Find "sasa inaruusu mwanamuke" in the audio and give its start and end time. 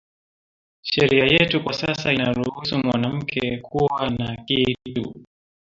1.73-3.57